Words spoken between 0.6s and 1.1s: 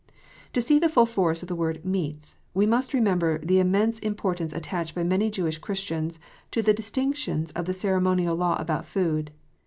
see the full